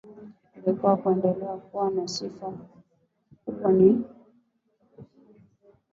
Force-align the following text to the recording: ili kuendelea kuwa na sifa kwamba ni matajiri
ili 0.55 0.73
kuendelea 0.73 1.57
kuwa 1.57 1.89
na 1.89 2.07
sifa 2.07 2.53
kwamba 3.45 3.71
ni 3.71 3.85
matajiri 3.93 4.07